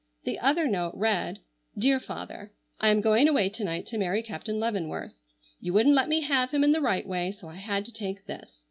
[0.23, 1.41] The other note read:
[1.77, 5.13] "DEAR FATHER:—I am going away to night to marry Captain Leavenworth.
[5.59, 8.25] You wouldn't let me have him in the right way, so I had to take
[8.25, 8.57] this.